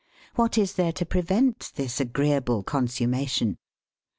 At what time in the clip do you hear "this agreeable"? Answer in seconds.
1.75-2.63